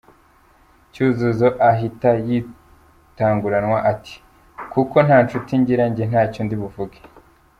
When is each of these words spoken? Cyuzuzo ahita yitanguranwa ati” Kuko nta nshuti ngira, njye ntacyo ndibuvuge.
Cyuzuzo 0.91 1.47
ahita 1.69 2.09
yitanguranwa 2.27 3.77
ati” 3.91 4.15
Kuko 4.73 4.95
nta 5.05 5.17
nshuti 5.25 5.51
ngira, 5.61 5.83
njye 5.91 6.05
ntacyo 6.09 6.41
ndibuvuge. 6.45 6.99